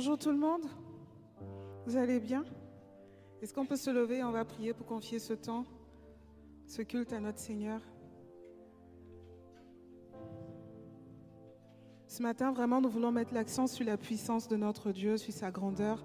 Bonjour 0.00 0.16
tout 0.16 0.30
le 0.30 0.38
monde. 0.38 0.62
Vous 1.84 1.96
allez 1.96 2.20
bien? 2.20 2.44
Est-ce 3.42 3.52
qu'on 3.52 3.66
peut 3.66 3.74
se 3.74 3.90
lever? 3.90 4.22
On 4.22 4.30
va 4.30 4.44
prier 4.44 4.72
pour 4.72 4.86
confier 4.86 5.18
ce 5.18 5.32
temps, 5.32 5.64
ce 6.68 6.82
culte 6.82 7.12
à 7.12 7.18
notre 7.18 7.40
Seigneur. 7.40 7.80
Ce 12.06 12.22
matin, 12.22 12.52
vraiment, 12.52 12.80
nous 12.80 12.88
voulons 12.88 13.10
mettre 13.10 13.34
l'accent 13.34 13.66
sur 13.66 13.84
la 13.84 13.96
puissance 13.96 14.46
de 14.46 14.54
notre 14.54 14.92
Dieu, 14.92 15.16
sur 15.16 15.32
sa 15.34 15.50
grandeur. 15.50 16.04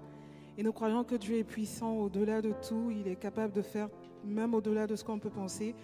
Et 0.58 0.64
nous 0.64 0.72
croyons 0.72 1.04
que 1.04 1.14
Dieu 1.14 1.36
est 1.36 1.44
puissant 1.44 1.92
au-delà 1.92 2.42
de 2.42 2.52
tout. 2.68 2.90
Il 2.90 3.06
est 3.06 3.14
capable 3.14 3.52
de 3.52 3.62
faire 3.62 3.90
même 4.24 4.54
au-delà 4.54 4.88
de 4.88 4.96
ce 4.96 5.04
qu'on 5.04 5.20
peut 5.20 5.30
penser. 5.30 5.76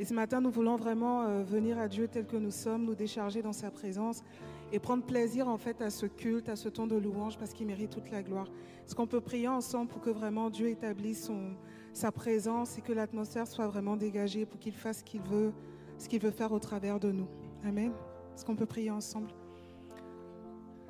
Et 0.00 0.04
ce 0.04 0.14
matin, 0.14 0.40
nous 0.40 0.50
voulons 0.50 0.74
vraiment 0.74 1.22
euh, 1.22 1.44
venir 1.44 1.78
à 1.78 1.86
Dieu 1.86 2.08
tel 2.08 2.26
que 2.26 2.36
nous 2.36 2.50
sommes, 2.50 2.86
nous 2.86 2.96
décharger 2.96 3.40
dans 3.40 3.52
sa 3.52 3.70
présence 3.70 4.24
et 4.72 4.78
prendre 4.78 5.04
plaisir 5.04 5.48
en 5.48 5.58
fait 5.58 5.82
à 5.82 5.90
ce 5.90 6.06
culte, 6.06 6.48
à 6.48 6.56
ce 6.56 6.68
temps 6.68 6.86
de 6.86 6.96
louange 6.96 7.36
parce 7.38 7.52
qu'il 7.52 7.66
mérite 7.66 7.90
toute 7.90 8.10
la 8.10 8.22
gloire. 8.22 8.48
Est-ce 8.86 8.94
qu'on 8.94 9.06
peut 9.06 9.20
prier 9.20 9.46
ensemble 9.48 9.88
pour 9.88 10.00
que 10.00 10.10
vraiment 10.10 10.50
Dieu 10.50 10.68
établisse 10.68 11.26
son, 11.26 11.54
sa 11.92 12.10
présence 12.10 12.78
et 12.78 12.80
que 12.80 12.92
l'atmosphère 12.92 13.46
soit 13.46 13.66
vraiment 13.66 13.96
dégagée 13.96 14.46
pour 14.46 14.58
qu'il 14.58 14.74
fasse 14.74 15.00
ce 15.00 15.04
qu'il 15.04 15.20
veut, 15.22 15.52
ce 15.98 16.08
qu'il 16.08 16.20
veut 16.20 16.30
faire 16.30 16.52
au 16.52 16.58
travers 16.58 16.98
de 16.98 17.12
nous? 17.12 17.28
Amen. 17.64 17.92
Est-ce 18.34 18.44
qu'on 18.44 18.56
peut 18.56 18.66
prier 18.66 18.90
ensemble? 18.90 19.28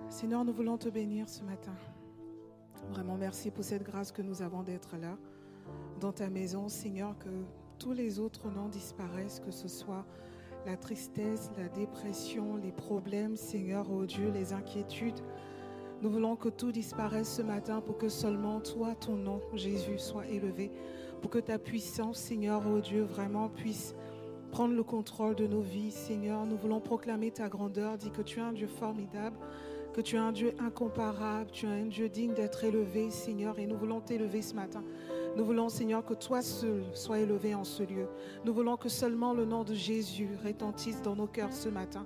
Seigneur, 0.09 0.45
nous 0.45 0.53
voulons 0.53 0.79
te 0.79 0.89
bénir 0.89 1.29
ce 1.29 1.43
matin. 1.43 1.75
Vraiment 2.91 3.17
merci 3.17 3.51
pour 3.51 3.65
cette 3.65 3.83
grâce 3.83 4.13
que 4.13 4.23
nous 4.23 4.43
avons 4.43 4.63
d'être 4.63 4.97
là 4.97 5.17
dans 6.01 6.13
ta 6.13 6.29
maison, 6.29 6.69
Seigneur, 6.69 7.17
que 7.19 7.29
tous 7.79 7.93
les 7.93 8.19
autres 8.21 8.49
noms 8.51 8.69
disparaissent, 8.69 9.41
que 9.41 9.51
ce 9.51 9.69
soit 9.69 10.05
la 10.67 10.77
tristesse, 10.77 11.51
la 11.59 11.69
dépression, 11.69 12.57
les 12.57 12.73
problèmes, 12.73 13.37
Seigneur, 13.37 13.87
oh 13.91 14.05
Dieu, 14.07 14.31
les 14.33 14.53
inquiétudes. 14.53 15.21
Nous 16.03 16.11
voulons 16.11 16.37
que 16.37 16.49
tout 16.49 16.73
disparaisse 16.73 17.37
ce 17.37 17.43
matin 17.43 17.81
pour 17.81 17.99
que 17.99 18.09
seulement 18.09 18.61
toi, 18.61 18.95
ton 18.95 19.17
nom, 19.17 19.41
Jésus, 19.55 19.99
soit 19.99 20.27
élevé, 20.29 20.71
pour 21.21 21.31
que 21.31 21.39
ta 21.39 21.59
puissance, 21.59 22.19
Seigneur, 22.19 22.63
oh 22.67 22.81
Dieu, 22.81 23.03
vraiment 23.03 23.49
puisse 23.49 23.95
prendre 24.51 24.75
le 24.75 24.83
contrôle 24.83 25.35
de 25.35 25.47
nos 25.47 25.63
vies, 25.63 25.91
Seigneur. 25.91 26.45
Nous 26.45 26.57
voulons 26.57 26.81
proclamer 26.81 27.31
ta 27.31 27.49
grandeur, 27.49 27.97
dis 27.97 28.11
que 28.11 28.23
tu 28.23 28.39
es 28.39 28.43
un 28.43 28.53
Dieu 28.53 28.67
formidable, 28.67 29.37
que 29.95 30.01
tu 30.01 30.17
es 30.17 30.19
un 30.19 30.33
Dieu 30.33 30.55
incomparable, 30.59 31.51
tu 31.51 31.67
es 31.67 31.69
un 31.69 31.87
Dieu 31.87 32.09
digne 32.09 32.35
d'être 32.35 32.65
élevé, 32.65 33.11
Seigneur, 33.11 33.59
et 33.59 33.67
nous 33.67 33.77
voulons 33.77 34.01
t'élever 34.01 34.43
ce 34.43 34.55
matin. 34.55 34.83
Nous 35.35 35.45
voulons, 35.47 35.71
Seigneur, 35.71 36.05
que 36.05 36.13
toi 36.13 36.43
seul 36.43 36.85
sois 36.93 37.21
élevé 37.21 37.55
en 37.55 37.65
ce 37.65 37.83
lieu. 37.83 38.07
Nous 38.45 38.53
voulons 38.53 38.77
que 38.77 38.91
seulement 38.91 39.33
le 39.33 39.47
nom 39.47 39.65
de 39.65 39.73
Jésus 39.73 40.29
retentisse 40.45 41.01
dans 41.01 41.17
nos 41.17 41.27
cœurs 41.27 41.55
ce 41.55 41.71
matin. 41.71 42.05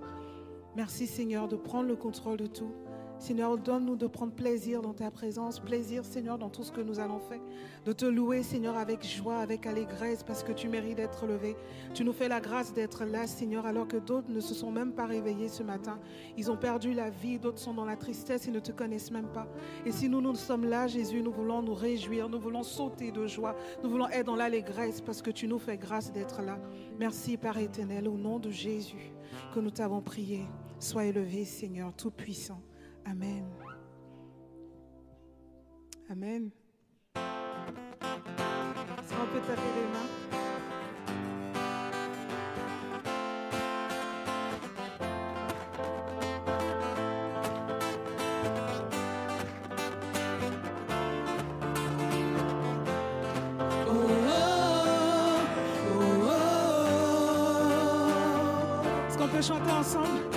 Merci, 0.76 1.06
Seigneur, 1.06 1.48
de 1.48 1.56
prendre 1.56 1.88
le 1.88 1.96
contrôle 1.96 2.36
de 2.36 2.46
tout. 2.46 2.70
Seigneur, 3.18 3.56
donne-nous 3.56 3.96
de 3.96 4.06
prendre 4.06 4.32
plaisir 4.32 4.82
dans 4.82 4.92
ta 4.92 5.10
présence, 5.10 5.58
plaisir, 5.58 6.04
Seigneur, 6.04 6.38
dans 6.38 6.50
tout 6.50 6.62
ce 6.62 6.70
que 6.70 6.82
nous 6.82 7.00
allons 7.00 7.18
faire, 7.18 7.40
de 7.84 7.92
te 7.92 8.04
louer, 8.04 8.42
Seigneur, 8.42 8.76
avec 8.76 9.04
joie, 9.04 9.38
avec 9.38 9.66
allégresse, 9.66 10.22
parce 10.22 10.42
que 10.42 10.52
tu 10.52 10.68
mérites 10.68 10.96
d'être 10.96 11.26
levé. 11.26 11.56
Tu 11.94 12.04
nous 12.04 12.12
fais 12.12 12.28
la 12.28 12.40
grâce 12.40 12.74
d'être 12.74 13.04
là, 13.04 13.26
Seigneur, 13.26 13.64
alors 13.64 13.88
que 13.88 13.96
d'autres 13.96 14.30
ne 14.30 14.40
se 14.40 14.54
sont 14.54 14.70
même 14.70 14.92
pas 14.92 15.06
réveillés 15.06 15.48
ce 15.48 15.62
matin. 15.62 15.98
Ils 16.36 16.50
ont 16.50 16.56
perdu 16.56 16.92
la 16.92 17.08
vie, 17.08 17.38
d'autres 17.38 17.58
sont 17.58 17.74
dans 17.74 17.86
la 17.86 17.96
tristesse 17.96 18.46
et 18.48 18.50
ne 18.50 18.60
te 18.60 18.72
connaissent 18.72 19.10
même 19.10 19.28
pas. 19.28 19.48
Et 19.86 19.92
si 19.92 20.08
nous, 20.08 20.20
nous 20.20 20.34
sommes 20.34 20.66
là, 20.66 20.86
Jésus, 20.86 21.22
nous 21.22 21.32
voulons 21.32 21.62
nous 21.62 21.74
réjouir, 21.74 22.28
nous 22.28 22.38
voulons 22.38 22.62
sauter 22.62 23.12
de 23.12 23.26
joie, 23.26 23.56
nous 23.82 23.90
voulons 23.90 24.08
être 24.08 24.26
dans 24.26 24.36
l'allégresse, 24.36 25.00
parce 25.00 25.22
que 25.22 25.30
tu 25.30 25.48
nous 25.48 25.58
fais 25.58 25.78
grâce 25.78 26.12
d'être 26.12 26.42
là. 26.42 26.58
Merci, 26.98 27.38
Père 27.38 27.56
éternel, 27.56 28.08
au 28.08 28.18
nom 28.18 28.38
de 28.38 28.50
Jésus, 28.50 29.12
que 29.54 29.60
nous 29.60 29.70
t'avons 29.70 30.02
prié. 30.02 30.44
Sois 30.78 31.06
élevé, 31.06 31.46
Seigneur, 31.46 31.94
tout-puissant. 31.96 32.60
Amen. 33.08 33.46
Amen. 36.10 36.50
Est-ce 37.14 39.14
qu'on 39.14 39.26
peut 39.32 39.40
taper 39.46 39.70
les 39.76 39.86
mains? 39.92 40.10
Est-ce 59.08 59.16
qu'on 59.16 59.28
peut 59.28 59.42
chanter 59.42 59.70
ensemble? 59.70 60.35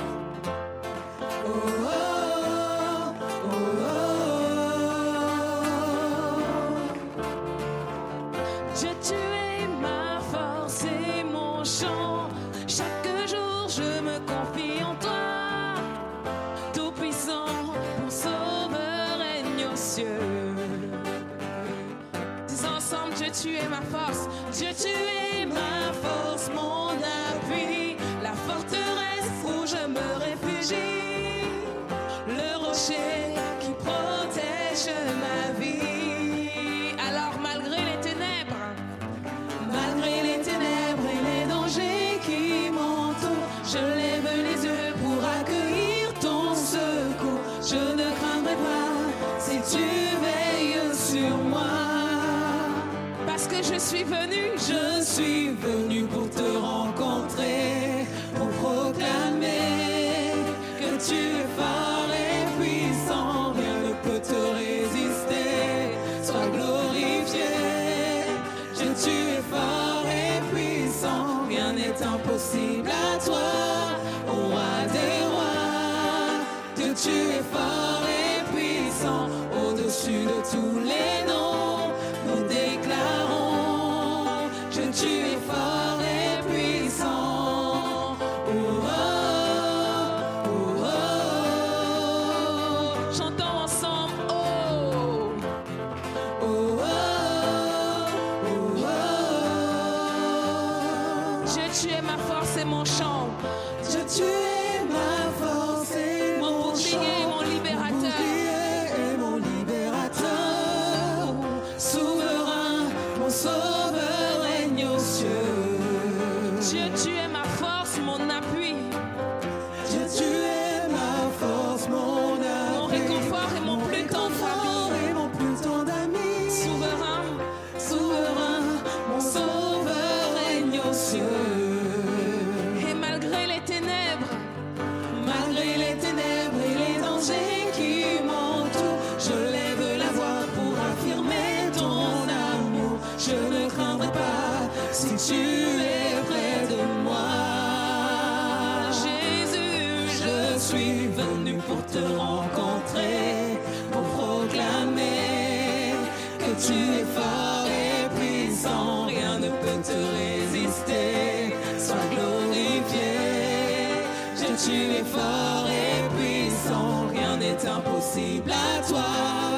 Tu 164.65 164.73
es 164.73 165.03
fort 165.03 165.67
et 165.69 166.03
puissant, 166.17 167.07
rien 167.13 167.37
n'est 167.37 167.67
impossible 167.67 168.51
à 168.51 168.87
toi, 168.87 169.48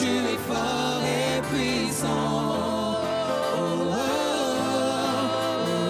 tu 0.00 0.06
es 0.06 0.38
fort 0.48 1.02
et 1.04 1.42
puissant. 1.42 2.06
Oh, 2.08 2.96
oh, 3.56 3.92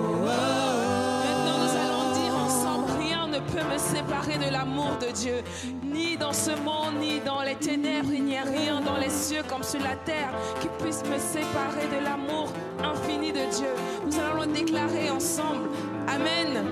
Maintenant, 1.24 1.58
nous 1.64 1.74
allons 1.82 2.06
dire 2.12 2.34
ensemble 2.44 2.86
rien 2.98 3.22
ne 3.26 3.38
peut 3.38 3.64
me 3.72 3.78
séparer 3.78 4.36
de 4.36 4.50
l'amour 4.52 4.92
de 5.00 5.10
Dieu. 5.12 5.38
Ni 5.82 6.18
dans 6.18 6.34
ce 6.34 6.50
monde, 6.50 6.96
ni 7.00 7.20
dans 7.20 7.40
les 7.42 7.56
ténèbres, 7.56 8.12
il 8.12 8.24
n'y 8.24 8.36
a 8.36 8.42
rien 8.42 8.82
dans 8.82 8.98
les 8.98 9.08
cieux 9.08 9.42
comme 9.48 9.62
sur 9.62 9.80
la 9.80 9.96
terre 9.96 10.32
qui 10.60 10.68
puisse 10.82 11.02
me 11.04 11.18
séparer 11.18 11.88
de 11.88 12.04
l'amour 12.04 12.52
infini 12.84 13.32
de 13.32 13.46
Dieu. 13.56 13.72
Nous 14.04 14.18
allons 14.18 14.42
le 14.42 14.48
déclarer 14.52 15.08
ensemble. 15.10 15.69
Amen. 16.12 16.67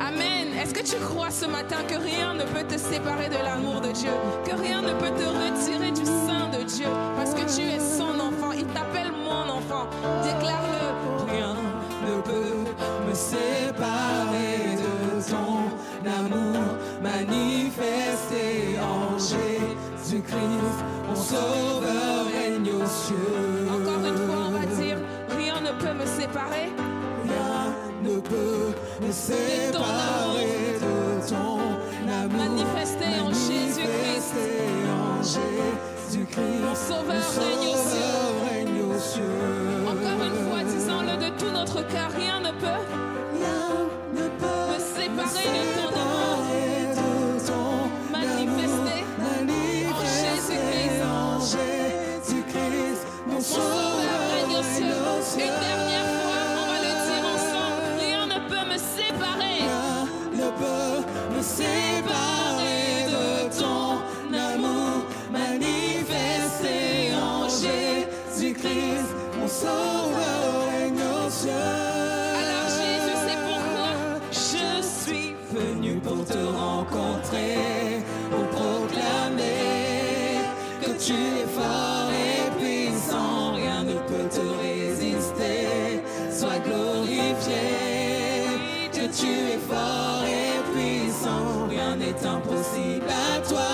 Amen. 0.00 0.48
Est-ce 0.60 0.74
que 0.74 0.82
tu 0.82 0.96
crois 0.96 1.30
ce 1.30 1.46
matin 1.46 1.76
que 1.86 1.94
rien 1.94 2.34
ne 2.34 2.42
peut 2.42 2.66
te 2.66 2.76
séparer 2.76 3.28
de 3.28 3.36
l'amour 3.44 3.80
de 3.80 3.92
Dieu? 3.92 4.10
Que 4.44 4.56
rien 4.60 4.82
ne 4.82 4.92
peut 4.94 5.10
te 5.10 5.24
retirer 5.24 5.92
du 5.92 6.04
sein 6.04 6.48
de 6.52 6.64
Dieu? 6.64 6.88
Parce 7.16 7.32
que 7.34 7.42
tu 7.54 7.62
es 7.62 7.78
son 7.78 8.18
enfant. 8.18 8.52
Il 8.52 8.66
t'appelle 8.66 9.12
mon 9.12 9.48
enfant. 9.58 9.86
Déclare-le. 10.24 11.30
Rien 11.30 11.54
ne 12.06 12.20
peut 12.22 12.64
me 13.08 13.14
séparer 13.14 14.76
de 14.76 15.30
ton 15.30 15.70
amour 16.18 16.60
manifesté 17.00 18.76
en 18.80 19.16
Jésus-Christ. 19.18 20.78
Mon 21.08 21.14
sauveur 21.14 22.26
règne 22.34 22.70
aux 22.72 22.86
cieux. 22.86 23.68
Encore 23.68 24.04
une 24.04 24.16
fois, 24.26 24.46
on 24.48 24.50
va 24.50 24.66
dire 24.66 24.96
rien 25.36 25.60
ne 25.60 25.70
peut 25.80 25.94
me 25.94 26.06
séparer. 26.06 26.79
Ne 28.20 28.28
peut 28.28 29.06
me 29.06 29.12
séparer 29.12 30.76
de 30.78 31.26
ton 31.26 31.58
amour 32.06 32.48
manifesté 32.48 33.06
en 33.18 33.30
Jésus-Christ. 33.30 34.34
en. 35.22 36.60
Mon 36.62 36.74
sauveur 36.74 37.22
règne 37.38 37.68
aux 37.72 37.76
cieux. 37.88 38.20
règne 38.44 38.82
aux 38.82 38.98
cieux. 38.98 39.22
Encore 39.86 40.22
une 40.26 40.50
fois, 40.50 40.62
disons-le 40.64 41.16
de 41.16 41.38
tout 41.38 41.50
notre 41.50 41.86
cœur, 41.88 42.10
rien 42.14 42.40
ne 42.40 42.50
peut. 42.60 43.09
Tu 89.30 89.52
es 89.54 89.58
fort 89.58 90.24
et 90.24 90.60
puissant, 90.72 91.68
rien 91.68 91.96
n'est 91.96 92.26
impossible 92.26 93.06
à 93.08 93.40
toi, 93.48 93.72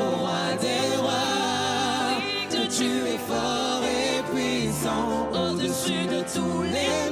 au 0.00 0.16
roi 0.20 0.46
des 0.60 0.96
rois. 0.96 2.20
Que 2.50 2.66
tu 2.76 2.90
es 3.14 3.18
fort 3.18 3.82
et 3.82 4.22
puissant, 4.32 5.28
au-dessus 5.32 6.06
de 6.14 6.20
tous 6.34 6.62
les 6.62 7.05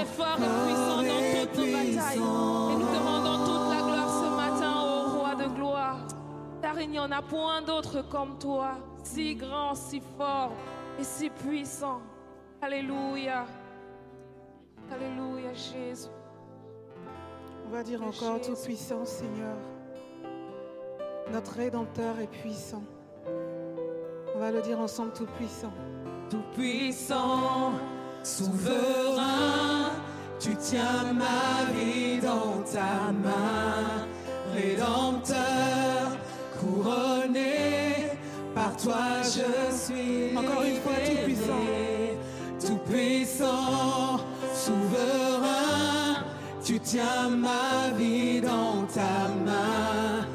es 0.00 0.04
fort 0.04 0.38
et 0.38 0.66
puissant 0.66 1.02
dans 1.02 1.22
toutes 1.34 1.58
nos 1.58 1.72
batailles. 1.72 2.18
Et 2.18 2.76
nous 2.76 2.86
te 2.86 2.98
rendons 3.02 3.38
toute 3.44 3.68
la 3.74 3.82
gloire 3.82 4.10
ce 4.22 4.28
matin 4.36 4.72
au 4.82 5.18
roi 5.18 5.34
de 5.34 5.54
gloire. 5.54 5.98
Car 6.62 6.80
il 6.80 6.90
n'y 6.90 6.98
en 6.98 7.10
a 7.10 7.22
point 7.22 7.62
d'autre 7.62 8.02
comme 8.08 8.38
toi, 8.38 8.72
si 9.02 9.34
grand, 9.34 9.74
si 9.74 10.00
fort 10.16 10.52
et 10.98 11.04
si 11.04 11.30
puissant. 11.30 12.00
Alléluia. 12.60 13.46
Alléluia, 14.92 15.52
Jésus. 15.54 16.08
On 17.66 17.70
va 17.70 17.82
dire 17.82 18.02
encore 18.02 18.40
tout 18.40 18.54
puissant 18.54 19.04
Seigneur. 19.04 19.56
Notre 21.30 21.52
Rédempteur 21.56 22.18
est 22.20 22.30
puissant. 22.40 22.82
On 24.34 24.38
va 24.38 24.50
le 24.50 24.62
dire 24.62 24.80
ensemble 24.80 25.12
tout 25.12 25.26
puissant. 25.36 25.72
tout 26.30 26.42
puissant, 26.54 27.72
souverain, 28.22 29.90
tu 30.40 30.54
tiens 30.56 31.12
ma 31.14 31.72
vie 31.72 32.20
dans 32.20 32.62
ta 32.62 33.12
main, 33.12 34.06
rédempteur, 34.54 36.16
couronné, 36.60 38.12
par 38.54 38.76
toi 38.76 39.22
je 39.22 39.74
suis. 39.74 40.36
Encore 40.36 40.62
une 40.62 40.76
fois, 40.76 40.92
tout 41.06 41.24
puissant. 41.24 41.64
tout 42.60 42.78
puissant, 42.90 44.20
souverain, 44.54 46.22
tu 46.64 46.78
tiens 46.80 47.28
ma 47.30 47.96
vie 47.96 48.40
dans 48.40 48.84
ta 48.92 49.28
main, 49.44 50.26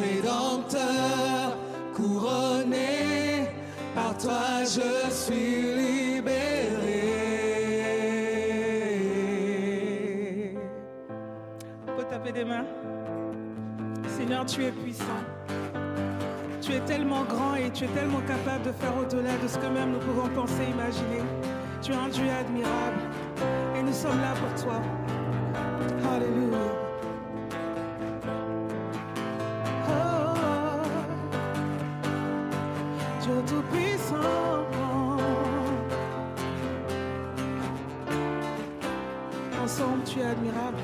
rédempteur, 0.00 1.56
couronné, 1.94 3.48
par 3.94 4.16
toi 4.16 4.64
je 4.64 5.10
suis 5.12 5.91
Seigneur, 14.06 14.46
tu 14.46 14.64
es 14.64 14.70
puissant. 14.70 15.04
Tu 16.62 16.72
es 16.72 16.80
tellement 16.80 17.24
grand 17.24 17.56
et 17.56 17.70
tu 17.70 17.84
es 17.84 17.88
tellement 17.88 18.20
capable 18.20 18.64
de 18.64 18.72
faire 18.72 18.96
au-delà 18.96 19.36
de 19.36 19.48
ce 19.48 19.58
que 19.58 19.66
même 19.66 19.92
nous 19.92 19.98
pouvons 19.98 20.28
penser, 20.28 20.64
imaginer. 20.70 21.22
Tu 21.82 21.92
es 21.92 21.94
un 21.94 22.08
Dieu 22.08 22.24
admirable 22.30 23.00
et 23.76 23.82
nous 23.82 23.92
sommes 23.92 24.20
là 24.20 24.32
pour 24.32 24.62
toi. 24.62 24.80
Alléluia. 26.14 26.58
Oh, 29.88 30.86
Dieu 33.20 33.42
Tout-Puissant. 33.46 34.66
Ensemble, 39.62 40.04
tu 40.04 40.20
es 40.20 40.24
admirable. 40.24 40.78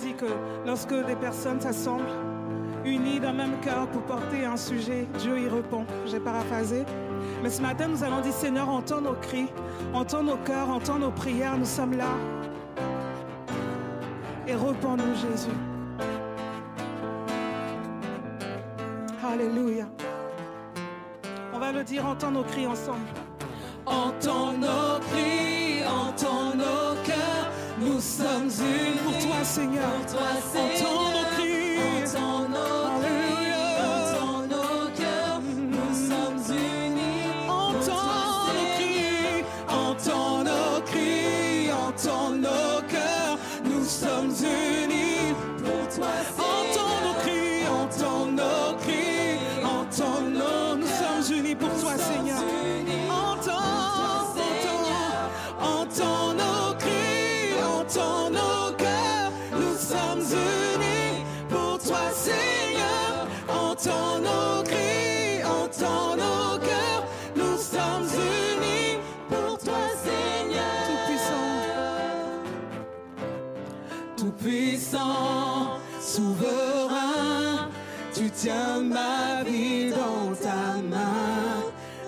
Dit 0.00 0.14
que 0.14 0.26
lorsque 0.66 0.94
des 1.06 1.16
personnes 1.16 1.60
s'assemblent, 1.60 2.04
unies 2.84 3.20
d'un 3.20 3.32
même 3.32 3.60
cœur 3.60 3.86
pour 3.88 4.02
porter 4.02 4.44
un 4.44 4.56
sujet, 4.56 5.06
Dieu 5.18 5.38
y 5.38 5.48
répond. 5.48 5.84
J'ai 6.06 6.20
paraphrasé. 6.20 6.84
Mais 7.42 7.50
ce 7.50 7.60
matin, 7.60 7.88
nous 7.88 8.02
allons 8.02 8.20
dire 8.20 8.32
Seigneur, 8.32 8.68
entends 8.68 9.00
nos 9.00 9.14
cris, 9.14 9.46
entends 9.92 10.22
nos 10.22 10.36
cœurs, 10.38 10.68
entends 10.68 10.98
nos 10.98 11.10
prières. 11.10 11.56
Nous 11.58 11.66
sommes 11.66 11.96
là. 11.96 12.12
Et 14.46 14.54
réponds-nous, 14.54 15.14
Jésus. 15.14 15.50
Alléluia. 19.22 19.86
On 21.54 21.58
va 21.58 21.72
le 21.72 21.84
dire, 21.84 22.06
entends 22.06 22.30
nos 22.30 22.42
cris 22.42 22.66
ensemble. 22.66 23.06
Toi, 29.50 29.62
Seigneur. 29.64 29.82
Toi, 30.06 30.20
Seigneur. 30.52 30.92
Entends 30.92 31.10
nos 31.10 31.26
cris. 31.34 31.78
Entends 32.06 32.48
nos 32.48 33.00
cris, 33.00 33.50
entends 33.82 34.42
nos 34.46 34.90
cœurs, 34.96 35.40
nous 35.70 35.94
sommes 36.08 36.56
unis. 36.56 37.26
Pour 37.48 37.74
toi, 37.84 38.04
Entends 38.46 38.54
nos 38.54 38.68
cris, 38.76 39.44
Entends 39.68 40.44
nos 40.44 40.80
cris, 40.86 41.72
entends 41.72 42.30
nos 42.30 42.80
cœurs, 42.88 43.38
nous 43.64 43.84
sommes 43.84 44.30
unis. 44.40 44.69
Souverain, 76.00 77.68
tu 78.12 78.30
tiens 78.30 78.80
ma 78.80 79.44
vie 79.44 79.90
dans 79.90 80.34
ta 80.34 80.80
main, 80.82 81.62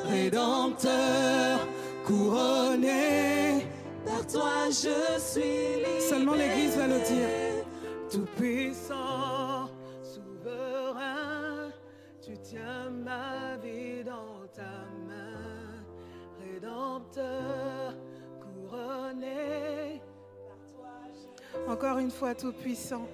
rédempteur, 0.08 1.60
couronné, 2.04 3.66
par 4.04 4.26
toi 4.26 4.68
je 4.70 5.20
suis 5.20 5.76
libre. 5.84 6.00
Seulement 6.10 6.34
l'Église 6.34 6.76
va 6.76 6.86
le 6.88 6.98
dire. 6.98 7.64
Tout 8.10 8.26
puissant, 8.36 9.70
souverain, 10.02 11.70
tu 12.20 12.36
tiens 12.42 12.90
ma 12.90 13.56
vie 13.62 14.02
dans 14.04 14.46
ta 14.52 14.72
main. 15.08 15.84
Rédempteur, 16.44 17.94
couronné. 18.40 20.02
Encore 21.68 21.98
une 21.98 22.10
fois, 22.10 22.34
tout 22.34 22.52
puissant. 22.52 23.06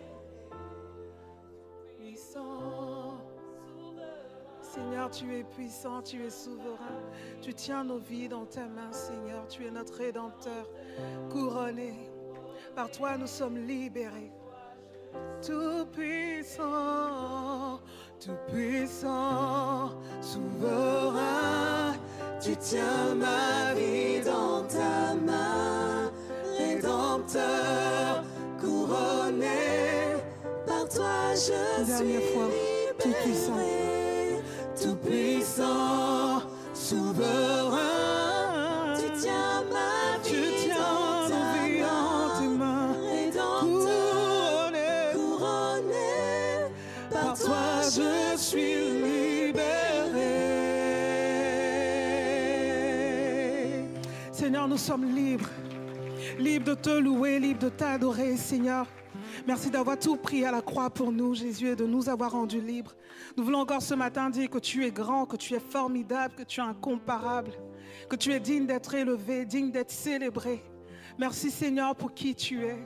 Seigneur, 4.61 5.11
tu 5.11 5.35
es 5.35 5.45
puissant, 5.45 6.03
tu 6.03 6.25
es 6.25 6.31
souverain. 6.31 7.03
Tu 7.41 7.53
tiens 7.55 7.85
nos 7.85 7.99
vies 7.99 8.29
dans 8.29 8.45
ta 8.45 8.67
main, 8.67 8.93
Seigneur. 8.93 9.47
Tu 9.49 9.67
es 9.67 9.71
notre 9.71 9.95
Rédempteur, 9.95 10.69
couronné. 11.31 11.95
Par 12.77 12.91
toi, 12.91 13.17
nous 13.17 13.27
sommes 13.27 13.57
libérés. 13.57 14.31
Tout 15.45 15.87
puissant, 15.87 17.81
tout 18.21 18.37
puissant, 18.53 19.91
souverain, 20.21 21.95
tu 22.41 22.55
tiens 22.57 23.15
ma 23.15 23.75
vie 23.75 24.21
dans 24.21 24.63
ta 24.67 25.15
main. 25.15 26.13
Rédempteur, 26.59 28.23
toi 30.99 31.35
je 31.35 31.85
dernière 31.87 32.21
suis 32.21 32.33
fois, 32.35 32.49
tout 32.99 33.15
puissant. 33.23 33.61
Tout 34.81 34.97
puissant, 34.97 36.43
souverain, 36.75 37.79
tu 38.97 39.07
tiens 39.21 39.63
ma 39.73 40.19
vie 40.23 40.31
Tu 40.31 40.41
tiens 40.65 40.77
dans 40.77 41.29
ta 41.29 41.39
dans 41.87 42.29
tes 42.41 42.49
main. 42.49 42.89
mains. 42.89 42.95
Couronné, 43.61 44.91
couronné, 45.15 46.15
par 47.11 47.33
toi 47.39 47.67
je 47.83 48.37
suis 48.37 48.75
libéré. 52.59 53.85
Seigneur, 54.33 54.67
nous 54.69 54.79
sommes 54.79 55.07
libres. 55.15 55.51
Libres 56.39 56.67
de 56.67 56.75
te 56.75 56.91
louer, 56.91 57.39
libres 57.41 57.63
de 57.65 57.69
t'adorer, 57.69 58.37
Seigneur. 58.37 58.87
Merci 59.49 59.71
d'avoir 59.71 59.99
tout 59.99 60.17
pris 60.17 60.45
à 60.45 60.51
la 60.51 60.61
croix 60.61 60.91
pour 60.91 61.11
nous, 61.11 61.35
Jésus, 61.35 61.69
et 61.69 61.75
de 61.75 61.87
nous 61.87 62.11
avoir 62.11 62.33
rendus 62.33 62.61
libres. 62.61 62.95
Nous 63.35 63.45
voulons 63.45 63.61
encore 63.61 63.81
ce 63.81 63.95
matin 63.95 64.29
dire 64.29 64.51
que 64.51 64.59
tu 64.59 64.85
es 64.85 64.91
grand, 64.91 65.25
que 65.25 65.37
tu 65.37 65.55
es 65.55 65.59
formidable, 65.59 66.35
que 66.35 66.43
tu 66.43 66.61
es 66.61 66.63
incomparable, 66.63 67.53
que 68.11 68.17
tu 68.17 68.31
es 68.31 68.41
digne 68.41 68.67
d'être 68.67 68.93
élevé, 68.93 69.47
digne 69.47 69.71
d'être 69.71 69.91
célébré. 69.91 70.63
Merci 71.19 71.51
Seigneur 71.51 71.97
pour 71.97 72.13
qui 72.13 72.35
tu 72.35 72.63
es. 72.67 72.77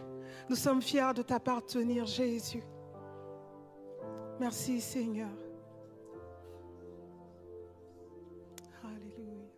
Nous 0.48 0.54
sommes 0.54 0.80
fiers 0.80 1.12
de 1.16 1.22
t'appartenir, 1.22 2.06
Jésus. 2.06 2.62
Merci 4.38 4.80
Seigneur. 4.80 5.30
Alléluia. 8.84 9.48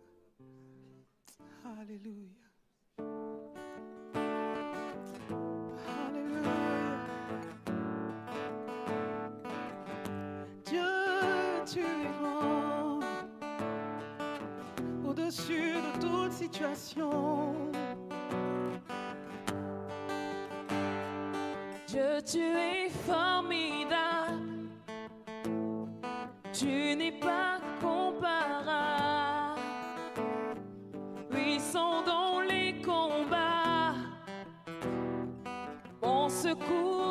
Alléluia. 1.79 2.44
au-dessus 15.35 15.73
de 15.73 16.01
toute 16.01 16.31
situation. 16.31 17.53
Dieu, 21.87 22.21
tu 22.25 22.39
es 22.39 22.89
formidable, 22.89 24.69
tu 26.51 26.95
n'es 26.95 27.13
pas 27.19 27.59
comparable. 27.81 29.59
Puissant 31.29 32.03
dans 32.03 32.41
les 32.41 32.81
combats, 32.81 33.95
mon 36.01 36.29
secours. 36.29 37.04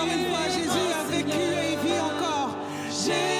encore 0.00 0.14
une 0.14 0.26
fois, 0.26 0.48
Jésus 0.48 0.92
a 0.98 1.04
vécu 1.10 1.38
et 1.38 1.72
il 1.72 1.78
vit 1.78 2.00
encore. 2.00 2.56
Jésus 2.90 3.39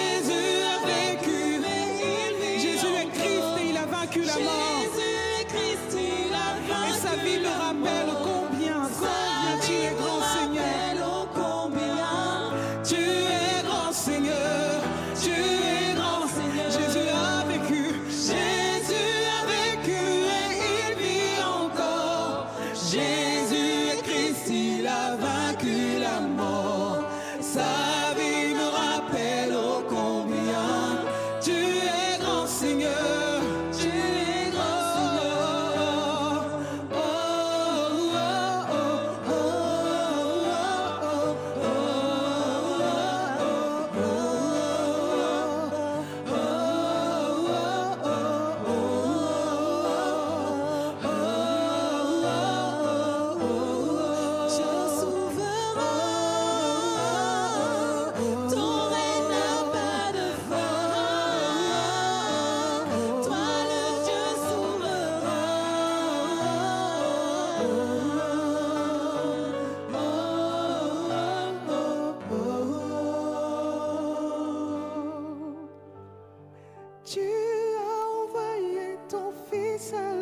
tu 77.12 77.18
as 77.18 78.04
envoyé 78.22 78.96
ton 79.08 79.32
Fils 79.50 79.92
à 79.94 80.19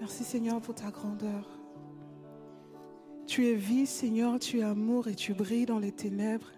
Merci 0.00 0.24
Seigneur 0.24 0.62
pour 0.62 0.74
ta 0.74 0.90
grandeur. 0.90 1.46
Tu 3.26 3.48
es 3.48 3.54
vie, 3.54 3.84
Seigneur, 3.84 4.38
tu 4.38 4.60
es 4.60 4.62
amour 4.62 5.08
et 5.08 5.14
tu 5.14 5.34
brilles 5.34 5.66
dans 5.66 5.78
les 5.78 5.92
ténèbres. 5.92 6.50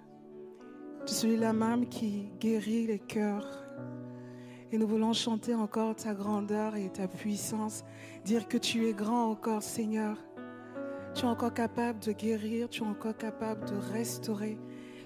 Tu 1.05 1.13
es 1.13 1.17
celui-là 1.17 1.53
même 1.53 1.89
qui 1.89 2.31
guérit 2.39 2.87
les 2.87 3.01
cœurs. 3.01 3.65
Et 4.71 4.79
nous 4.79 4.87
voulons 4.87 5.13
chanter 5.13 5.57
encore 5.57 5.97
ta 5.97 6.15
grandeur 6.15 6.77
et 6.77 6.89
ta 6.89 7.09
puissance, 7.09 7.83
dire 8.25 8.47
que 8.47 8.57
tu 8.57 8.87
es 8.87 8.93
grand 8.93 9.33
encore, 9.33 9.65
Seigneur. 9.65 10.17
Tu 11.17 11.25
es 11.25 11.29
encore 11.29 11.53
capable 11.53 11.99
de 11.99 12.13
guérir, 12.13 12.69
tu 12.69 12.85
es 12.85 12.87
encore 12.87 13.17
capable 13.17 13.69
de 13.69 13.75
restaurer. 13.93 14.57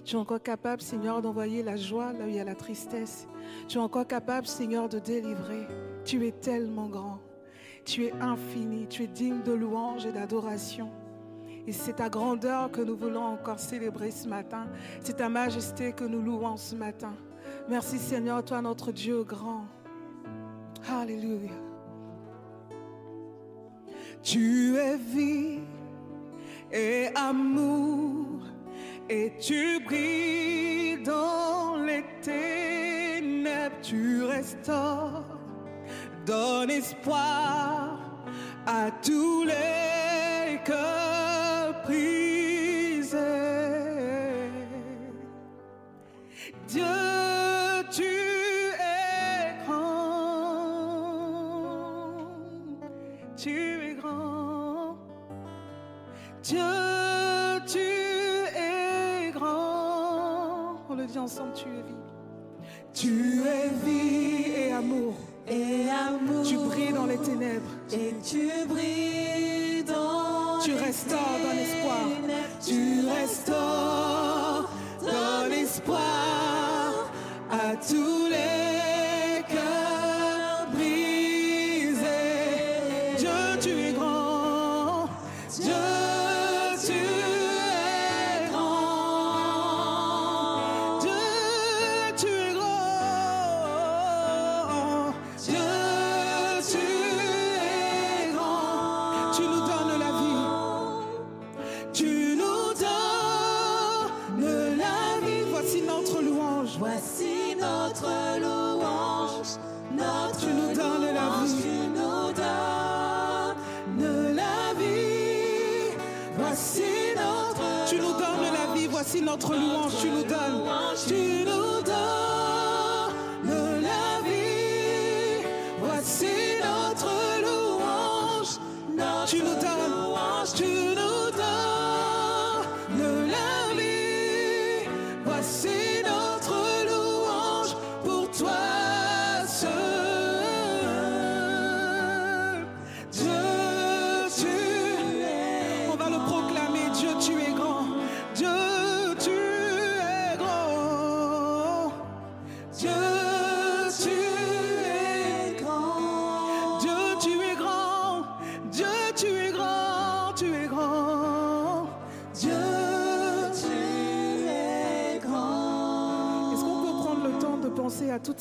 Tu 0.04 0.14
es 0.14 0.18
encore 0.18 0.42
capable, 0.42 0.82
Seigneur, 0.82 1.22
d'envoyer 1.22 1.62
la 1.62 1.76
joie 1.76 2.12
là 2.12 2.26
où 2.26 2.28
il 2.28 2.34
y 2.34 2.38
a 2.38 2.44
la 2.44 2.54
tristesse. 2.54 3.26
Tu 3.66 3.78
es 3.78 3.80
encore 3.80 4.06
capable, 4.06 4.46
Seigneur, 4.46 4.90
de 4.90 4.98
délivrer. 4.98 5.66
Tu 6.04 6.26
es 6.26 6.32
tellement 6.32 6.88
grand. 6.88 7.25
Tu 7.86 8.06
es 8.06 8.12
infini, 8.20 8.86
tu 8.88 9.04
es 9.04 9.06
digne 9.06 9.42
de 9.42 9.52
louange 9.52 10.04
et 10.06 10.12
d'adoration. 10.12 10.90
Et 11.66 11.72
c'est 11.72 11.94
ta 11.94 12.08
grandeur 12.08 12.70
que 12.70 12.80
nous 12.80 12.96
voulons 12.96 13.24
encore 13.24 13.60
célébrer 13.60 14.10
ce 14.10 14.28
matin. 14.28 14.66
C'est 15.00 15.16
ta 15.16 15.28
majesté 15.28 15.92
que 15.92 16.04
nous 16.04 16.20
louons 16.20 16.56
ce 16.56 16.74
matin. 16.74 17.14
Merci 17.68 17.98
Seigneur, 17.98 18.44
toi 18.44 18.60
notre 18.60 18.90
Dieu 18.92 19.22
grand. 19.22 19.64
Alléluia. 20.88 21.52
Tu 24.22 24.76
es 24.76 24.96
vie 24.96 25.60
et 26.72 27.08
amour 27.14 28.42
et 29.08 29.32
tu 29.38 29.80
brilles 29.84 31.02
dans 31.04 31.76
les 31.76 32.04
ténèbres. 32.20 33.76
Tu 33.82 34.24
restaures, 34.24 35.35
donne 36.26 36.70
espoir 36.70 38.00
à 38.66 38.90
tous 39.00 39.44
les 39.44 40.58
cœurs 40.64 41.82
brisés. 41.84 43.16
Dieu, 46.66 46.82
tu 47.92 48.02
es 48.02 49.64
grand. 49.64 49.86
Tu 53.36 53.90
es 53.90 53.94
grand. 53.94 54.98
Dieu, 56.42 56.58
tu 57.68 57.78
es 57.78 59.30
grand. 59.30 60.80
On 60.88 60.94
le 60.96 61.06
dit 61.06 61.18
ensemble, 61.18 61.52
tu 61.54 61.68
es 61.68 61.82
vie. 61.82 61.94
Tu 62.92 63.42
es 63.46 63.68
vie 63.84 64.50
et 64.56 64.72
amour. 64.72 65.14
Et 65.48 65.86
amour. 65.88 66.44
Tu 66.44 66.56
brilles 66.56 66.92
dans 66.92 67.06
les 67.06 67.18
ténèbres. 67.18 67.70
Et 67.92 68.14
tu 68.24 68.50
brilles 68.68 69.84
dans 69.84 70.60
Tu 70.62 70.74
restaures 70.74 71.38
dans 71.44 71.54
l'espoir. 71.54 72.08
Tu 72.64 73.06
restaures 73.08 74.25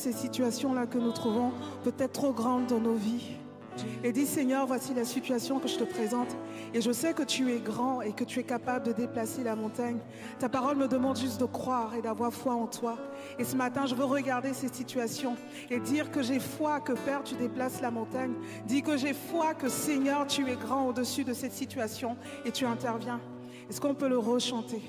ces 0.00 0.12
situations-là 0.12 0.86
que 0.86 0.98
nous 0.98 1.12
trouvons 1.12 1.52
peut-être 1.84 2.12
trop 2.12 2.32
grandes 2.32 2.66
dans 2.66 2.80
nos 2.80 2.94
vies 2.94 3.36
et 4.04 4.12
dis 4.12 4.26
Seigneur, 4.26 4.66
voici 4.66 4.94
la 4.94 5.04
situation 5.04 5.58
que 5.58 5.68
je 5.68 5.76
te 5.76 5.84
présente. 5.84 6.36
Et 6.74 6.80
je 6.80 6.90
sais 6.92 7.14
que 7.14 7.22
tu 7.22 7.52
es 7.52 7.58
grand 7.58 8.02
et 8.02 8.12
que 8.12 8.24
tu 8.24 8.40
es 8.40 8.42
capable 8.42 8.86
de 8.86 8.92
déplacer 8.92 9.42
la 9.42 9.56
montagne. 9.56 9.98
Ta 10.38 10.48
parole 10.48 10.76
me 10.76 10.88
demande 10.88 11.16
juste 11.16 11.40
de 11.40 11.46
croire 11.46 11.94
et 11.94 12.02
d'avoir 12.02 12.32
foi 12.32 12.54
en 12.54 12.66
toi. 12.66 12.96
Et 13.38 13.44
ce 13.44 13.56
matin, 13.56 13.86
je 13.86 13.94
veux 13.94 14.04
regarder 14.04 14.52
ces 14.52 14.68
situations 14.68 15.36
et 15.70 15.80
dire 15.80 16.10
que 16.10 16.22
j'ai 16.22 16.40
foi 16.40 16.80
que 16.80 16.92
Père, 16.92 17.22
tu 17.22 17.34
déplaces 17.34 17.80
la 17.80 17.90
montagne. 17.90 18.34
Dis 18.66 18.82
que 18.82 18.96
j'ai 18.96 19.14
foi 19.14 19.54
que 19.54 19.68
Seigneur, 19.68 20.26
tu 20.26 20.48
es 20.50 20.56
grand 20.56 20.88
au-dessus 20.88 21.24
de 21.24 21.32
cette 21.32 21.52
situation 21.52 22.16
et 22.44 22.52
tu 22.52 22.64
interviens. 22.64 23.20
Est-ce 23.68 23.80
qu'on 23.80 23.94
peut 23.94 24.08
le 24.08 24.18
rechanter? 24.18 24.82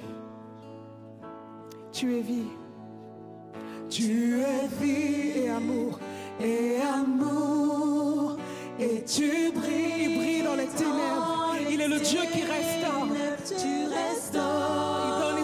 Tu 1.91 2.15
es 2.15 2.22
vie. 2.22 2.46
Tu 3.89 4.41
es 4.41 4.67
vie 4.82 5.43
et 5.43 5.50
amour, 5.50 6.00
et 6.41 6.78
amour, 6.82 8.38
et 8.80 9.04
tu 9.06 9.52
brilles, 9.52 10.04
il 10.04 10.17
brille 10.17 10.43
dans 10.43 10.56
les 10.56 10.67
ténèbres. 10.67 11.56
Il 11.69 11.82
est 11.82 11.88
le 11.88 12.00
Dieu 12.00 12.19
qui 12.32 12.41
restaure. 12.41 13.08
Tu 13.47 13.88
restaures. 13.88 15.04
Il 15.08 15.21
donne. 15.21 15.38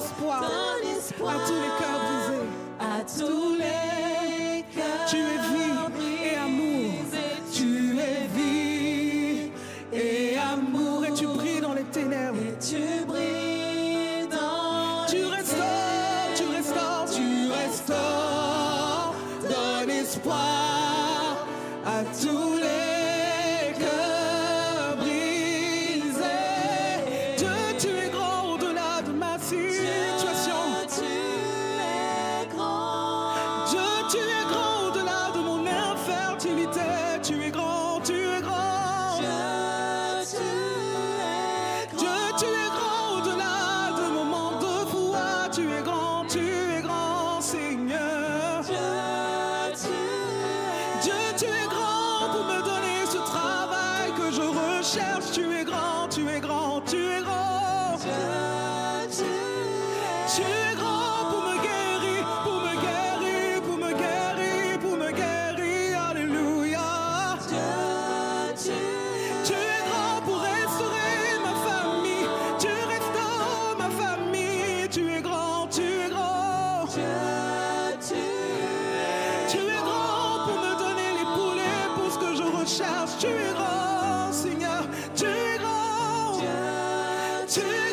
Tu 87.54 87.93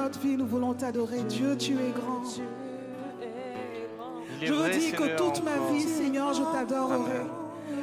notre 0.00 0.18
vie, 0.20 0.36
nous 0.36 0.46
voulons 0.46 0.72
t'adorer. 0.72 1.22
Dieu, 1.24 1.56
tu 1.56 1.72
es 1.74 1.92
grand. 1.94 2.22
Je 4.42 4.52
vous 4.52 4.68
dis 4.70 4.92
que 4.92 5.16
toute 5.16 5.44
ma 5.44 5.70
vie, 5.70 5.82
Seigneur, 5.82 6.32
je 6.32 6.42
t'adorerai. 6.42 7.26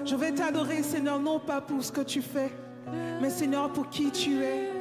Je 0.04 0.16
vais 0.16 0.32
t'adorer, 0.32 0.82
Seigneur, 0.82 1.20
non 1.20 1.40
pas 1.40 1.62
pour 1.62 1.84
ce 1.84 1.92
que 1.92 2.02
tu 2.02 2.22
fais, 2.22 2.52
mais 3.22 3.30
Seigneur, 3.30 3.72
pour 3.72 3.90
qui 3.90 4.10
tu 4.10 4.42
es. 4.42 4.72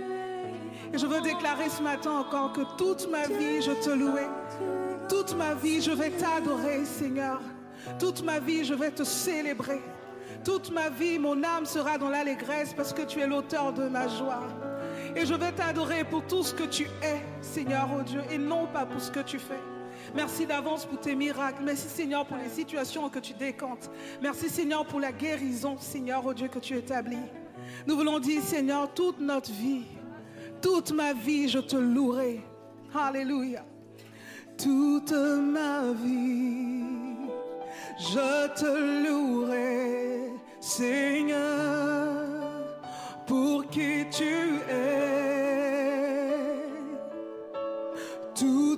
Et 0.95 0.99
je 0.99 1.07
veux 1.07 1.21
déclarer 1.21 1.69
ce 1.69 1.83
matin 1.83 2.13
encore 2.13 2.53
que 2.53 2.63
toute 2.79 3.11
ma 3.11 3.27
vie, 3.27 3.61
je 3.61 3.73
te 3.73 3.91
louerai. 3.91 4.27
Toute 5.09 5.37
ma 5.37 5.55
vie, 5.55 5.83
je 5.83 5.91
vais 5.91 6.11
t'adorer, 6.11 6.85
Seigneur. 6.85 7.41
Toute 7.99 8.25
ma 8.25 8.39
vie, 8.39 8.65
je 8.65 8.75
vais 8.75 8.91
te 8.91 9.05
célébrer. 9.05 9.83
Toute 10.43 10.71
ma 10.73 10.89
vie, 10.89 11.19
mon 11.19 11.43
âme 11.45 11.67
sera 11.67 11.99
dans 11.99 12.09
l'allégresse 12.09 12.73
parce 12.75 12.93
que 12.95 13.03
tu 13.03 13.21
es 13.21 13.27
l'auteur 13.27 13.73
de 13.75 13.89
ma 13.89 14.09
joie. 14.09 14.43
Et 15.17 15.25
je 15.25 15.35
vais 15.35 15.51
t'adorer 15.53 16.05
pour 16.05 16.27
tout 16.27 16.43
ce 16.43 16.53
que 16.53 16.65
tu 16.65 16.85
es, 17.03 17.23
Seigneur, 17.41 17.89
oh 17.99 18.03
Dieu, 18.03 18.21
et 18.31 18.37
non 18.37 18.67
pas 18.67 18.85
pour 18.85 19.01
ce 19.01 19.11
que 19.11 19.21
tu 19.21 19.39
fais. 19.39 19.61
Merci 20.15 20.47
d'avance 20.47 20.85
pour 20.85 21.01
tes 21.01 21.15
miracles. 21.15 21.63
Merci, 21.65 21.89
Seigneur, 21.89 22.27
pour 22.27 22.37
les 22.37 22.51
situations 22.51 23.09
que 23.09 23.19
tu 23.19 23.33
décantes. 23.33 23.91
Merci, 24.21 24.51
Seigneur, 24.51 24.85
pour 24.85 25.01
la 25.01 25.13
guérison, 25.13 25.79
Seigneur, 25.79 26.23
oh 26.25 26.35
Dieu, 26.35 26.49
que 26.49 26.59
tu 26.59 26.77
établis. 26.77 27.17
Nous 27.87 27.97
voulons 27.97 28.19
dire, 28.19 28.43
Seigneur, 28.43 28.93
toute 28.93 29.19
notre 29.19 29.51
vie, 29.51 29.87
toute 30.61 30.93
ma 30.93 31.15
vie, 31.15 31.49
je 31.49 31.61
te 31.61 31.77
louerai. 31.77 32.41
Alléluia. 32.95 33.65
Toute 34.57 35.13
ma 35.13 35.93
vie, 35.93 36.85
je 37.99 38.47
te 38.55 39.07
louerai, 39.07 40.33
Seigneur, 40.61 41.37
pour 43.27 43.67
qui 43.69 44.07
tu 44.11 44.61
es. 44.71 45.06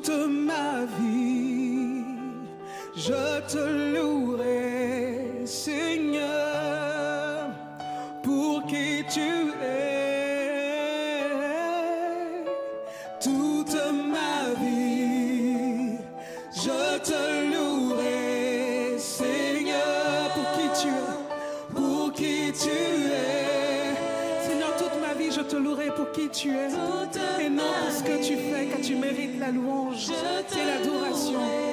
Toute 0.00 0.28
ma 0.28 0.84
vie, 1.00 2.04
je 2.94 3.40
te 3.52 3.58
louerai, 3.96 5.44
Seigneur, 5.44 6.28
pour 8.22 8.64
qui 8.66 9.04
tu 9.12 9.52
es. 9.60 10.04
Toute 13.20 13.74
ma 14.14 14.54
vie, 14.62 15.98
je 16.54 16.98
te 17.00 17.22
louerai, 17.52 18.98
Seigneur, 18.98 20.30
pour 20.34 20.48
qui 20.52 20.68
tu 20.80 20.88
es, 20.88 21.74
pour 21.74 22.12
qui 22.12 22.52
tu 22.52 22.70
es. 22.70 23.96
Seigneur, 24.46 24.72
toute 24.76 24.96
ma 25.00 25.12
vie, 25.14 25.32
je 25.32 25.40
te 25.40 25.56
louerai 25.56 25.90
pour 25.90 26.12
qui 26.12 26.28
tu 26.28 26.50
es. 26.50 26.68
La 29.38 29.50
louange 29.50 30.10
et 30.10 30.64
l'adoration. 30.66 31.67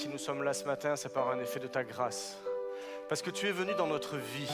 Si 0.00 0.08
nous 0.08 0.16
sommes 0.16 0.42
là 0.42 0.54
ce 0.54 0.64
matin, 0.64 0.96
c'est 0.96 1.12
par 1.12 1.28
un 1.28 1.38
effet 1.40 1.60
de 1.60 1.66
ta 1.66 1.84
grâce. 1.84 2.38
Parce 3.10 3.20
que 3.20 3.28
tu 3.28 3.46
es 3.48 3.52
venu 3.52 3.74
dans 3.74 3.86
notre 3.86 4.16
vie. 4.16 4.50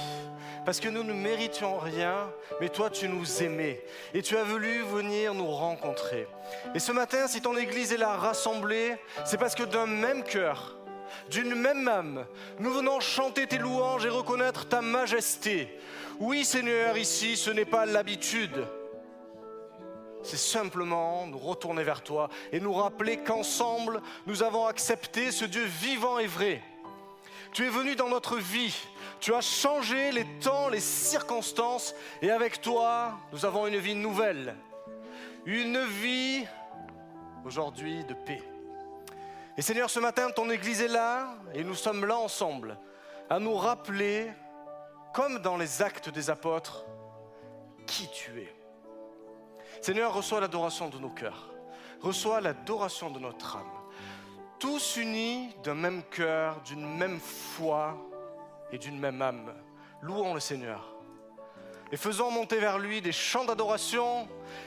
Parce 0.65 0.81
que 0.81 0.89
nous 0.89 1.05
ne 1.05 1.13
méritions 1.13 1.79
rien, 1.79 2.33
mais 2.61 2.69
toi 2.69 2.91
tu 2.91 3.09
nous 3.09 3.45
aimais. 3.45 3.81
Et 4.13 4.23
tu 4.23 4.37
as 4.37 4.43
voulu 4.43 4.83
venir 4.83 5.35
nous 5.35 5.47
rencontrer. 5.47 6.27
Et 6.75 6.81
ce 6.81 6.91
matin, 6.91 7.29
si 7.29 7.41
ton 7.41 7.57
Église 7.57 7.93
est 7.93 7.97
là 7.97 8.17
rassemblée, 8.17 8.97
c'est 9.25 9.39
parce 9.39 9.55
que 9.55 9.63
d'un 9.63 9.87
même 9.87 10.25
cœur, 10.25 10.77
d'une 11.31 11.55
même 11.55 11.87
âme, 11.87 12.27
nous 12.59 12.73
venons 12.73 12.99
chanter 12.99 13.47
tes 13.47 13.59
louanges 13.59 14.05
et 14.05 14.09
reconnaître 14.09 14.67
ta 14.67 14.83
majesté. 14.83 15.79
Oui 16.19 16.45
Seigneur, 16.45 16.97
ici, 16.97 17.37
ce 17.37 17.51
n'est 17.51 17.65
pas 17.65 17.87
l'habitude. 17.87 18.67
C'est 20.23 20.37
simplement 20.37 21.27
nous 21.27 21.39
retourner 21.39 21.85
vers 21.85 22.03
toi 22.03 22.29
et 22.53 22.61
nous 22.61 22.73
rappeler 22.73 23.19
qu'ensemble, 23.19 24.03
nous 24.27 24.43
avons 24.43 24.67
accepté 24.67 25.31
ce 25.31 25.45
Dieu 25.45 25.65
vivant 25.65 26.19
et 26.19 26.27
vrai. 26.27 26.63
Tu 27.53 27.65
es 27.65 27.71
venu 27.71 27.95
dans 27.95 28.09
notre 28.09 28.37
vie. 28.37 28.77
Tu 29.21 29.33
as 29.33 29.41
changé 29.41 30.13
les 30.13 30.27
temps, 30.41 30.69
les 30.69 30.81
circonstances. 30.81 31.95
Et 32.21 32.31
avec 32.31 32.61
toi, 32.61 33.19
nous 33.33 33.45
avons 33.45 33.67
une 33.67 33.79
vie 33.79 33.95
nouvelle. 33.95 34.57
Une 35.47 35.85
vie 35.85 36.45
aujourd'hui 37.45 38.05
de 38.05 38.15
paix. 38.15 38.43
Et 39.57 39.63
Seigneur, 39.63 39.89
ce 39.89 40.01
matin, 40.01 40.31
ton 40.31 40.51
Église 40.51 40.83
est 40.83 40.89
là 40.89 41.35
et 41.55 41.65
nous 41.65 41.75
sommes 41.75 42.05
là 42.05 42.19
ensemble 42.19 42.77
à 43.31 43.39
nous 43.39 43.55
rappeler, 43.55 44.33
comme 45.15 45.39
dans 45.39 45.57
les 45.57 45.83
actes 45.83 46.11
des 46.11 46.29
apôtres, 46.31 46.85
qui 47.87 48.09
tu 48.11 48.43
es. 48.43 48.56
Seigneur, 49.87 50.13
reçois 50.13 50.41
l'adoration 50.41 50.89
de 50.89 50.99
nos 50.99 51.11
cœurs. 51.11 51.49
Reçois 52.01 52.41
l'adoration 52.41 53.09
de 53.09 53.21
notre 53.21 53.55
âme 53.55 53.77
tous 54.59 54.97
unis 54.97 55.55
d'un 55.63 55.77
même 55.77 56.03
cœur, 56.11 56.61
d'une 56.63 56.85
même 56.85 57.21
foi 57.21 57.97
et 58.73 58.79
d'une 58.79 58.99
même 58.99 59.23
âme. 59.23 59.55
Louons 60.03 60.35
le 60.35 60.41
Seigneur. 60.41 60.93
Et 61.93 61.97
faisons 61.97 62.33
monter 62.33 62.59
vers 62.59 62.81
lui 62.81 63.01
des 63.01 63.13
chants 63.13 63.45
d'adoration, 63.45 64.27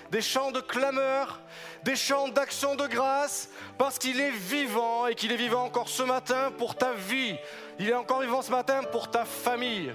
des 0.10 0.22
chants 0.22 0.54
de 0.54 0.62
clameur, 0.62 1.42
des 1.84 1.98
chants 1.98 2.30
d'action 2.30 2.78
de 2.78 2.88
grâce, 2.88 3.50
parce 3.78 4.00
qu'il 4.00 4.22
est 4.22 4.32
vivant 4.32 5.06
et 5.06 5.16
qu'il 5.16 5.34
est 5.34 5.38
vivant 5.38 5.66
encore 5.66 5.90
ce 5.90 6.04
matin 6.04 6.50
pour 6.58 6.78
ta 6.78 6.94
vie. 6.94 7.36
Il 7.78 7.90
est 7.90 7.94
encore 7.94 8.22
vivant 8.22 8.42
ce 8.42 8.52
matin 8.52 8.84
pour 8.84 9.12
ta 9.12 9.26
famille. 9.26 9.94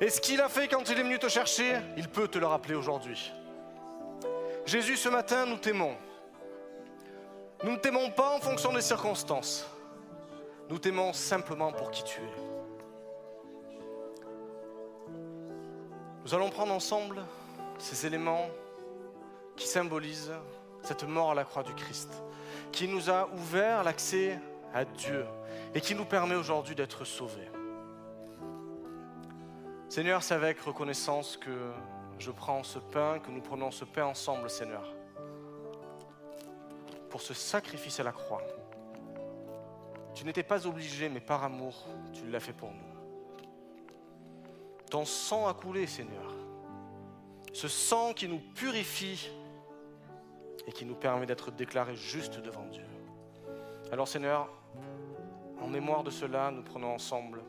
Et 0.00 0.08
ce 0.08 0.18
qu'il 0.18 0.40
a 0.40 0.48
fait 0.48 0.66
quand 0.66 0.88
il 0.88 0.98
est 0.98 1.02
venu 1.02 1.18
te 1.18 1.28
chercher, 1.28 1.74
il 1.98 2.08
peut 2.08 2.26
te 2.26 2.38
le 2.38 2.46
rappeler 2.46 2.74
aujourd'hui. 2.74 3.32
Jésus, 4.64 4.96
ce 4.96 5.08
matin, 5.08 5.46
nous 5.46 5.56
t'aimons. 5.56 5.96
Nous 7.64 7.72
ne 7.72 7.76
t'aimons 7.76 8.10
pas 8.10 8.36
en 8.36 8.40
fonction 8.40 8.72
des 8.72 8.80
circonstances. 8.80 9.66
Nous 10.68 10.78
t'aimons 10.78 11.12
simplement 11.12 11.72
pour 11.72 11.90
qui 11.90 12.04
tu 12.04 12.20
es. 12.20 12.52
Nous 16.24 16.34
allons 16.34 16.50
prendre 16.50 16.72
ensemble 16.72 17.22
ces 17.78 18.06
éléments 18.06 18.48
qui 19.56 19.66
symbolisent 19.66 20.32
cette 20.82 21.04
mort 21.04 21.32
à 21.32 21.34
la 21.34 21.44
croix 21.44 21.62
du 21.62 21.74
Christ, 21.74 22.10
qui 22.70 22.86
nous 22.86 23.10
a 23.10 23.28
ouvert 23.34 23.82
l'accès 23.82 24.38
à 24.72 24.84
Dieu 24.84 25.26
et 25.74 25.80
qui 25.80 25.94
nous 25.94 26.04
permet 26.04 26.36
aujourd'hui 26.36 26.74
d'être 26.74 27.04
sauvés. 27.04 27.50
Seigneur, 29.88 30.22
c'est 30.22 30.34
avec 30.34 30.60
reconnaissance 30.60 31.36
que 31.36 31.50
je 32.22 32.30
prends 32.30 32.62
ce 32.62 32.78
pain, 32.78 33.18
que 33.18 33.30
nous 33.30 33.42
prenons 33.42 33.70
ce 33.70 33.84
pain 33.84 34.06
ensemble, 34.06 34.48
Seigneur 34.48 34.84
pour 37.12 37.20
ce 37.20 37.34
sacrifice 37.34 38.00
à 38.00 38.04
la 38.04 38.12
croix. 38.12 38.42
Tu 40.14 40.24
n'étais 40.24 40.42
pas 40.42 40.66
obligé, 40.66 41.10
mais 41.10 41.20
par 41.20 41.44
amour, 41.44 41.86
tu 42.14 42.26
l'as 42.26 42.40
fait 42.40 42.54
pour 42.54 42.70
nous. 42.70 43.46
Ton 44.90 45.04
sang 45.04 45.46
a 45.46 45.52
coulé, 45.52 45.86
Seigneur. 45.86 46.34
Ce 47.52 47.68
sang 47.68 48.14
qui 48.14 48.28
nous 48.28 48.40
purifie 48.54 49.30
et 50.66 50.72
qui 50.72 50.86
nous 50.86 50.94
permet 50.94 51.26
d'être 51.26 51.50
déclarés 51.50 51.96
justes 51.96 52.40
devant 52.40 52.64
Dieu. 52.64 52.86
Alors, 53.92 54.08
Seigneur, 54.08 54.48
en 55.60 55.68
mémoire 55.68 56.04
de 56.04 56.10
cela, 56.10 56.50
nous 56.50 56.62
prenons 56.62 56.94
ensemble 56.94 57.42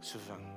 ce 0.00 0.18
vin. 0.18 0.51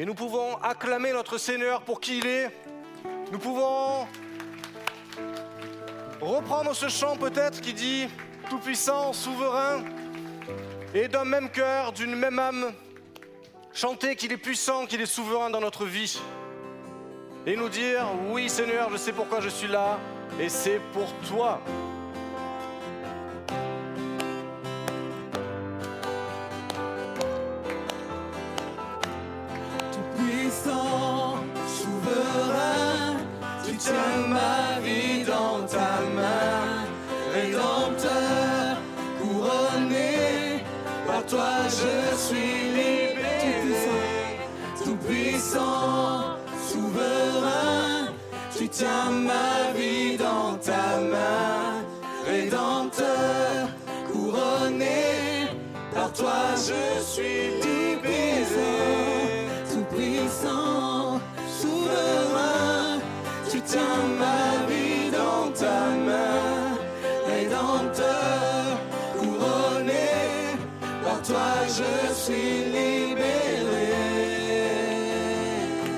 Et 0.00 0.04
nous 0.04 0.14
pouvons 0.14 0.56
acclamer 0.62 1.12
notre 1.12 1.38
Seigneur 1.38 1.82
pour 1.82 2.00
qui 2.00 2.18
il 2.18 2.26
est. 2.26 2.50
Nous 3.32 3.38
pouvons 3.40 4.06
reprendre 6.20 6.72
ce 6.72 6.88
chant 6.88 7.16
peut-être 7.16 7.60
qui 7.60 7.74
dit 7.74 8.06
Tout-puissant, 8.48 9.12
souverain, 9.12 9.82
et 10.94 11.08
d'un 11.08 11.24
même 11.24 11.50
cœur, 11.50 11.92
d'une 11.92 12.14
même 12.14 12.38
âme, 12.38 12.72
chanter 13.72 14.14
qu'il 14.14 14.30
est 14.30 14.36
puissant, 14.36 14.86
qu'il 14.86 15.00
est 15.00 15.06
souverain 15.06 15.50
dans 15.50 15.60
notre 15.60 15.84
vie. 15.84 16.20
Et 17.44 17.56
nous 17.56 17.68
dire 17.68 18.06
Oui 18.30 18.48
Seigneur, 18.48 18.90
je 18.92 18.98
sais 18.98 19.12
pourquoi 19.12 19.40
je 19.40 19.48
suis 19.48 19.68
là, 19.68 19.98
et 20.38 20.48
c'est 20.48 20.80
pour 20.92 21.12
toi. 21.28 21.60
Tiens 48.78 49.10
ma 49.10 49.72
vie 49.76 50.16
dans 50.16 50.56
ta 50.68 51.00
main, 51.12 51.82
rédempteur, 52.24 53.68
couronné, 54.10 55.48
par 55.92 56.12
toi 56.12 56.42
je 56.54 57.02
suis 57.02 57.44
libéré, 57.66 58.76
tout 59.70 59.86
puissant, 59.96 61.20
souverain, 61.60 63.00
tu 63.50 63.60
tiens 63.62 64.00
ma 64.24 64.64
vie 64.70 65.10
dans 65.10 65.50
ta 65.52 65.78
main, 66.06 66.78
rédempteur. 67.26 68.28
toi 71.28 71.50
je 71.66 72.14
suis 72.14 72.64
libéré. 72.76 73.88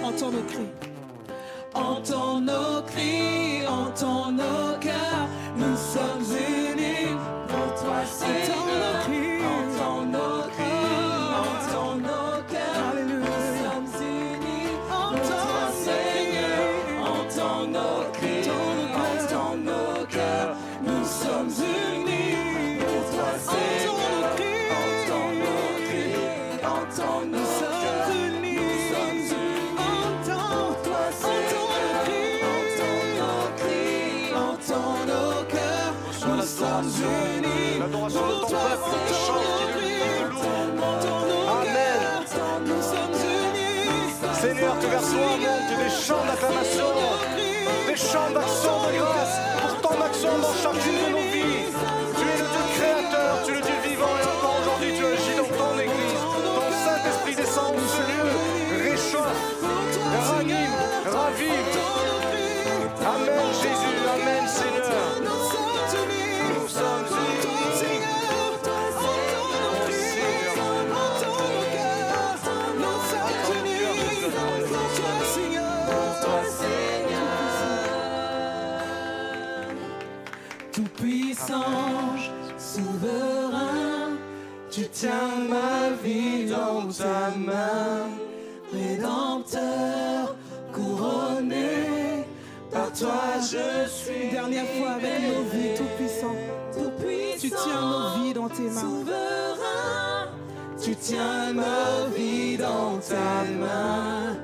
Entends 0.03 0.33
nos 0.33 0.43
cris. 0.43 0.70
Toi, 8.47 8.70
Toi 45.01 45.37
montent 45.39 45.79
des 45.79 45.89
chants 45.89 46.25
d'acclamation, 46.27 46.93
des 47.89 47.97
chants 47.97 48.31
d'action 48.35 48.77
de 48.85 48.99
grâce. 48.99 49.37
Pour 49.63 49.75
ton 49.81 50.03
action 50.03 50.39
dans 50.43 50.55
chacune 50.63 50.93
de 50.93 51.11
nos 51.13 51.20
toi 93.01 93.41
je 93.41 93.89
suis. 93.89 94.25
Une 94.25 94.31
dernière 94.31 94.67
fois 94.67 94.91
avec 94.91 95.21
nos 95.23 95.43
vies, 95.45 95.75
tout 95.77 95.89
puissant. 95.97 96.35
Tu 97.41 97.49
tiens 97.49 97.81
nos 97.81 98.23
vies 98.23 98.35
dans 98.35 98.49
tes 98.49 98.63
mains. 98.63 98.81
Souverain, 98.81 100.29
Tu 100.83 100.95
tiens 100.97 101.53
ma 101.55 102.07
vie 102.15 102.57
dans 102.57 102.99
ta 102.99 103.45
main, 103.59 104.37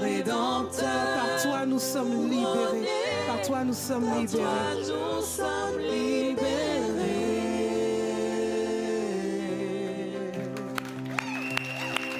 Rédempteur. 0.00 0.88
Par 1.16 1.42
toi, 1.42 1.66
nous 1.66 1.78
sommes 1.78 2.30
libérés. 2.30 2.88
Par 3.26 3.42
toi, 3.42 3.64
nous 3.64 3.74
sommes 3.74 4.04
libérés. 4.18 4.42
toi 4.42 4.48
nous 4.78 5.22
sommes 5.22 5.78
libérés. 5.80 6.44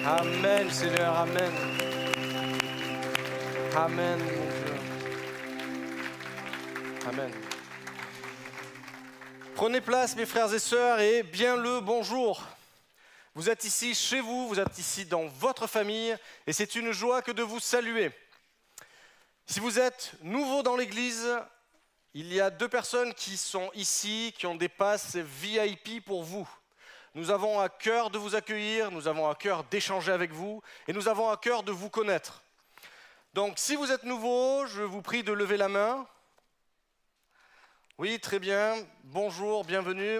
Amen, 0.05 0.69
Seigneur, 0.69 1.15
Amen. 1.17 1.51
Amen. 3.75 4.44
Amen. 7.07 7.31
Prenez 9.53 9.79
place, 9.79 10.15
mes 10.15 10.25
frères 10.25 10.51
et 10.51 10.59
sœurs, 10.59 10.99
et 10.99 11.21
bien 11.21 11.55
le 11.55 11.79
bonjour. 11.79 12.43
Vous 13.35 13.47
êtes 13.47 13.63
ici 13.63 13.93
chez 13.93 14.21
vous, 14.21 14.47
vous 14.47 14.59
êtes 14.59 14.79
ici 14.79 15.05
dans 15.05 15.27
votre 15.27 15.67
famille, 15.67 16.17
et 16.47 16.53
c'est 16.53 16.73
une 16.73 16.91
joie 16.91 17.21
que 17.21 17.31
de 17.31 17.43
vous 17.43 17.59
saluer. 17.59 18.11
Si 19.45 19.59
vous 19.59 19.77
êtes 19.77 20.13
nouveau 20.23 20.63
dans 20.63 20.75
l'Église, 20.75 21.27
il 22.15 22.33
y 22.33 22.41
a 22.41 22.49
deux 22.49 22.69
personnes 22.69 23.13
qui 23.13 23.37
sont 23.37 23.69
ici, 23.75 24.33
qui 24.35 24.47
ont 24.47 24.55
des 24.55 24.69
passes 24.69 25.15
VIP 25.15 26.03
pour 26.03 26.23
vous. 26.23 26.49
Nous 27.13 27.29
avons 27.29 27.59
à 27.59 27.69
cœur 27.69 28.09
de 28.09 28.17
vous 28.17 28.33
accueillir, 28.33 28.89
nous 28.89 29.07
avons 29.07 29.29
à 29.29 29.35
cœur 29.35 29.63
d'échanger 29.65 30.11
avec 30.11 30.31
vous, 30.31 30.63
et 30.87 30.93
nous 30.93 31.07
avons 31.07 31.29
à 31.29 31.37
cœur 31.37 31.61
de 31.61 31.71
vous 31.71 31.91
connaître. 31.91 32.41
Donc 33.35 33.59
si 33.59 33.75
vous 33.75 33.91
êtes 33.91 34.05
nouveau, 34.05 34.65
je 34.65 34.81
vous 34.81 35.03
prie 35.03 35.21
de 35.21 35.33
lever 35.33 35.57
la 35.57 35.69
main. 35.69 36.07
Oui, 37.97 38.19
très 38.19 38.39
bien. 38.39 38.75
Bonjour, 39.05 39.63
bienvenue. 39.63 40.19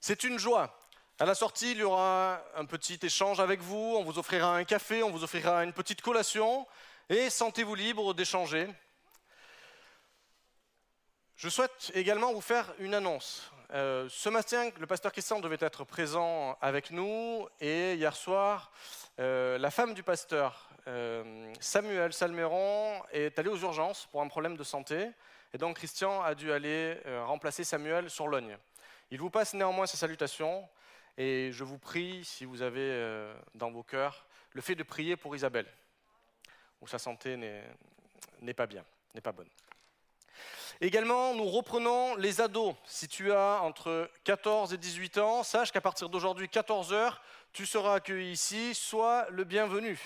C'est 0.00 0.24
une 0.24 0.36
joie. 0.36 0.76
À 1.20 1.24
la 1.24 1.36
sortie, 1.36 1.70
il 1.70 1.78
y 1.78 1.82
aura 1.84 2.42
un 2.56 2.64
petit 2.64 2.98
échange 3.04 3.38
avec 3.38 3.60
vous, 3.60 3.94
on 3.96 4.02
vous 4.02 4.18
offrira 4.18 4.56
un 4.56 4.64
café, 4.64 5.04
on 5.04 5.10
vous 5.10 5.22
offrira 5.22 5.62
une 5.62 5.72
petite 5.72 6.02
collation, 6.02 6.66
et 7.08 7.30
sentez-vous 7.30 7.76
libre 7.76 8.12
d'échanger. 8.12 8.66
Je 11.36 11.48
souhaite 11.48 11.92
également 11.94 12.32
vous 12.32 12.40
faire 12.40 12.74
une 12.80 12.94
annonce. 12.94 13.52
Euh, 13.72 14.08
ce 14.10 14.28
matin, 14.28 14.70
le 14.76 14.86
pasteur 14.88 15.12
Christian 15.12 15.38
devait 15.38 15.56
être 15.60 15.84
présent 15.84 16.58
avec 16.60 16.90
nous, 16.90 17.46
et 17.60 17.94
hier 17.94 18.16
soir, 18.16 18.72
euh, 19.20 19.56
la 19.58 19.70
femme 19.70 19.94
du 19.94 20.02
pasteur, 20.02 20.68
euh, 20.88 21.52
Samuel 21.60 22.12
Salmeron, 22.12 23.02
est 23.12 23.38
allée 23.38 23.48
aux 23.48 23.58
urgences 23.58 24.06
pour 24.10 24.22
un 24.22 24.28
problème 24.28 24.56
de 24.56 24.64
santé, 24.64 25.10
et 25.52 25.58
donc 25.58 25.76
Christian 25.76 26.22
a 26.22 26.34
dû 26.34 26.52
aller 26.52 26.98
euh, 27.06 27.24
remplacer 27.24 27.64
Samuel 27.64 28.10
sur 28.10 28.28
Logne. 28.28 28.56
Il 29.10 29.18
vous 29.18 29.30
passe 29.30 29.54
néanmoins 29.54 29.86
ses 29.86 29.96
salutations, 29.96 30.68
et 31.18 31.50
je 31.52 31.64
vous 31.64 31.78
prie, 31.78 32.24
si 32.24 32.44
vous 32.44 32.62
avez 32.62 32.80
euh, 32.80 33.34
dans 33.54 33.70
vos 33.70 33.82
cœurs, 33.82 34.26
le 34.52 34.60
fait 34.60 34.74
de 34.74 34.82
prier 34.82 35.16
pour 35.16 35.34
Isabelle, 35.34 35.66
où 36.80 36.86
sa 36.86 36.98
santé 36.98 37.36
n'est 37.36 37.64
n'est 38.40 38.54
pas 38.54 38.66
bien, 38.66 38.84
n'est 39.14 39.20
pas 39.20 39.32
bonne. 39.32 39.48
Également, 40.80 41.34
nous 41.34 41.46
reprenons 41.46 42.16
les 42.16 42.40
ados. 42.40 42.74
Si 42.84 43.08
tu 43.08 43.32
as 43.32 43.62
entre 43.62 44.10
14 44.24 44.74
et 44.74 44.76
18 44.76 45.18
ans, 45.18 45.42
sache 45.42 45.72
qu'à 45.72 45.80
partir 45.80 46.08
d'aujourd'hui, 46.08 46.48
14 46.48 46.92
heures, 46.92 47.22
tu 47.52 47.64
seras 47.64 47.94
accueilli 47.94 48.32
ici, 48.32 48.74
sois 48.74 49.26
le 49.30 49.44
bienvenu. 49.44 49.98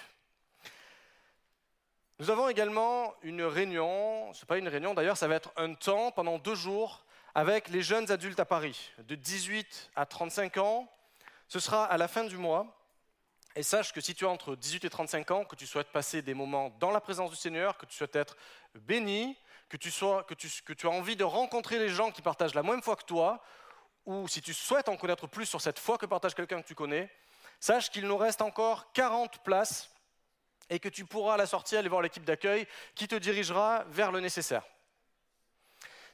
Nous 2.21 2.29
avons 2.29 2.51
également 2.51 3.15
une 3.23 3.43
réunion, 3.43 4.31
ce 4.35 4.43
n'est 4.43 4.47
pas 4.47 4.59
une 4.59 4.69
réunion 4.69 4.93
d'ailleurs, 4.93 5.17
ça 5.17 5.27
va 5.27 5.37
être 5.37 5.51
un 5.57 5.73
temps 5.73 6.13
pendant 6.13 6.37
deux 6.37 6.55
jours 6.55 7.07
avec 7.35 7.69
les 7.69 7.81
jeunes 7.81 8.13
adultes 8.13 8.39
à 8.39 8.45
Paris, 8.45 8.91
de 8.99 9.15
18 9.15 9.91
à 9.97 10.05
35 10.05 10.59
ans. 10.59 10.87
Ce 11.49 11.59
sera 11.61 11.87
à 11.87 11.97
la 11.97 12.09
fin 12.09 12.25
du 12.25 12.37
mois. 12.37 12.77
Et 13.57 13.63
sache 13.63 13.95
que 13.95 14.03
si 14.03 14.15
tu 14.15 14.27
as 14.27 14.29
entre 14.29 14.55
18 14.55 14.85
et 14.85 14.91
35 14.91 15.31
ans, 15.31 15.45
que 15.47 15.57
tu 15.57 15.67
souhaites 15.67 15.93
passer 15.93 16.21
des 16.21 16.35
moments 16.35 16.69
dans 16.79 16.91
la 16.91 17.01
présence 17.01 17.31
du 17.31 17.37
Seigneur, 17.37 17.79
que 17.79 17.87
tu 17.87 17.97
souhaites 17.97 18.17
être 18.17 18.37
béni, 18.75 19.35
que 19.71 19.79
tu, 19.79 19.91
sois, 19.91 20.23
que, 20.25 20.35
tu, 20.35 20.51
que 20.63 20.75
tu 20.75 20.87
as 20.87 20.91
envie 20.91 21.17
de 21.17 21.25
rencontrer 21.25 21.79
les 21.79 21.89
gens 21.89 22.11
qui 22.11 22.21
partagent 22.21 22.55
la 22.55 22.63
même 22.63 22.83
foi 22.83 22.97
que 22.97 23.05
toi, 23.05 23.43
ou 24.05 24.29
si 24.29 24.43
tu 24.43 24.53
souhaites 24.53 24.91
en 24.91 24.99
connaître 24.99 25.27
plus 25.27 25.47
sur 25.47 25.63
cette 25.63 25.79
foi 25.79 25.97
que 25.97 26.05
partage 26.05 26.35
quelqu'un 26.35 26.61
que 26.61 26.69
tu 26.69 26.75
connais, 26.75 27.11
sache 27.61 27.89
qu'il 27.89 28.07
nous 28.07 28.19
reste 28.19 28.43
encore 28.43 28.93
40 28.93 29.43
places 29.43 29.91
et 30.71 30.79
que 30.79 30.89
tu 30.89 31.05
pourras 31.05 31.35
à 31.35 31.37
la 31.37 31.47
sortie 31.47 31.77
aller 31.77 31.89
voir 31.89 32.01
l'équipe 32.01 32.25
d'accueil 32.25 32.67
qui 32.95 33.07
te 33.09 33.17
dirigera 33.17 33.85
vers 33.89 34.13
le 34.13 34.21
nécessaire. 34.21 34.63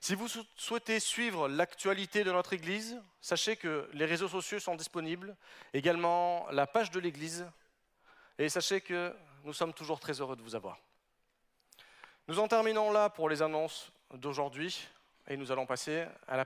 Si 0.00 0.14
vous 0.14 0.28
sou- 0.28 0.46
souhaitez 0.56 0.98
suivre 0.98 1.48
l'actualité 1.48 2.24
de 2.24 2.32
notre 2.32 2.52
Église, 2.52 3.00
sachez 3.20 3.56
que 3.56 3.88
les 3.92 4.04
réseaux 4.04 4.28
sociaux 4.28 4.58
sont 4.58 4.74
disponibles, 4.74 5.36
également 5.72 6.46
la 6.50 6.66
page 6.66 6.90
de 6.90 7.00
l'Église, 7.00 7.46
et 8.38 8.48
sachez 8.48 8.80
que 8.80 9.14
nous 9.44 9.52
sommes 9.52 9.72
toujours 9.72 10.00
très 10.00 10.20
heureux 10.20 10.36
de 10.36 10.42
vous 10.42 10.54
avoir. 10.54 10.78
Nous 12.28 12.38
en 12.38 12.48
terminons 12.48 12.90
là 12.90 13.08
pour 13.08 13.28
les 13.28 13.40
annonces 13.40 13.92
d'aujourd'hui, 14.14 14.88
et 15.28 15.36
nous 15.36 15.52
allons 15.52 15.66
passer 15.66 16.00
à 16.26 16.32
la 16.32 16.34